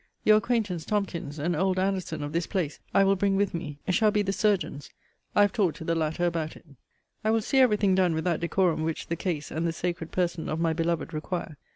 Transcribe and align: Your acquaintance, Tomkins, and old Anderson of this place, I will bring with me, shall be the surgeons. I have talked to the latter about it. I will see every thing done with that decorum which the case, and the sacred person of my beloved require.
Your 0.23 0.37
acquaintance, 0.37 0.83
Tomkins, 0.83 1.37
and 1.37 1.55
old 1.55 1.77
Anderson 1.77 2.23
of 2.23 2.33
this 2.33 2.47
place, 2.47 2.79
I 2.91 3.03
will 3.03 3.15
bring 3.15 3.35
with 3.35 3.53
me, 3.53 3.77
shall 3.89 4.09
be 4.09 4.23
the 4.23 4.33
surgeons. 4.33 4.89
I 5.35 5.41
have 5.43 5.53
talked 5.53 5.77
to 5.77 5.83
the 5.83 5.93
latter 5.93 6.25
about 6.25 6.55
it. 6.55 6.65
I 7.23 7.29
will 7.29 7.41
see 7.41 7.59
every 7.59 7.77
thing 7.77 7.93
done 7.93 8.15
with 8.15 8.23
that 8.23 8.39
decorum 8.39 8.81
which 8.81 9.09
the 9.09 9.15
case, 9.15 9.51
and 9.51 9.67
the 9.67 9.71
sacred 9.71 10.11
person 10.11 10.49
of 10.49 10.59
my 10.59 10.73
beloved 10.73 11.13
require. 11.13 11.55